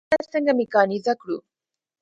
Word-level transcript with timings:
کرنه 0.11 0.27
څنګه 0.33 0.51
میکانیزه 0.59 1.13
کړو؟ 1.21 1.37